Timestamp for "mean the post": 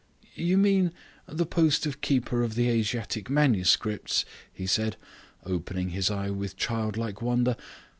0.57-1.85